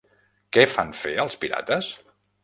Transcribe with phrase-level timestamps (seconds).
[0.55, 1.91] Què fan fer els pirates?